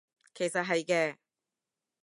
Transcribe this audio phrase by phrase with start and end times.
[0.33, 1.17] 其實係嘅